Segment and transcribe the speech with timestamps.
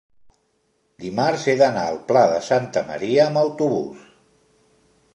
[1.03, 4.13] dimarts he d'anar al Pla de Santa Maria amb autobús.